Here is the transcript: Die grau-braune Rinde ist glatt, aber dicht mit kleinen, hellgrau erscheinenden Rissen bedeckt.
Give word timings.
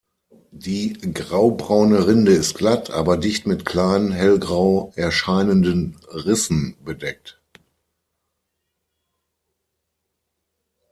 Die 0.49 0.93
grau-braune 0.93 2.07
Rinde 2.07 2.31
ist 2.31 2.55
glatt, 2.55 2.89
aber 2.89 3.17
dicht 3.17 3.45
mit 3.45 3.67
kleinen, 3.67 4.11
hellgrau 4.11 4.91
erscheinenden 4.95 5.95
Rissen 6.11 6.75
bedeckt. 6.83 7.39